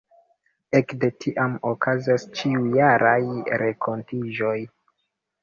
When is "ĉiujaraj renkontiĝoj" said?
2.39-4.57